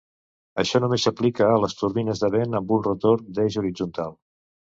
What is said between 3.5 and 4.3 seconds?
horitzontal.